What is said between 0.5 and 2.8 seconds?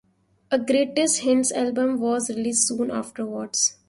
greatest hits album was released